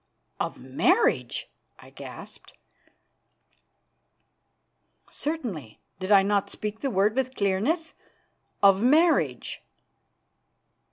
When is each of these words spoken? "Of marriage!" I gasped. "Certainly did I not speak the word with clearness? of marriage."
"Of 0.39 0.57
marriage!" 0.57 1.47
I 1.79 1.91
gasped. 1.91 2.55
"Certainly 5.11 5.79
did 5.99 6.11
I 6.11 6.23
not 6.23 6.49
speak 6.49 6.79
the 6.79 6.89
word 6.89 7.15
with 7.15 7.35
clearness? 7.35 7.93
of 8.63 8.81
marriage." 8.81 9.61